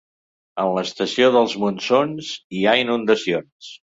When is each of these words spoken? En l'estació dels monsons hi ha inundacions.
En 0.63 0.69
l'estació 0.77 1.27
dels 1.35 1.53
monsons 1.65 2.31
hi 2.61 2.65
ha 2.71 2.75
inundacions. 2.87 3.71